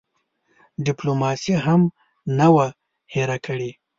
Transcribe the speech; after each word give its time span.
ډیپلوماسي 0.85 1.53
هم 1.65 1.81
نه 2.37 2.47
وه 2.53 2.67
هېره 3.13 3.37
کړې. 3.45 3.69